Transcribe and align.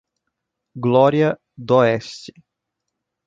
Glória 0.75 1.37
d'Oeste 1.55 2.33